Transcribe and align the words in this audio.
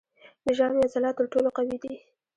د 0.45 0.47
ژامې 0.57 0.77
عضلات 0.85 1.15
تر 1.19 1.25
ټولو 1.33 1.49
قوي 1.57 1.77
دي. 1.83 1.93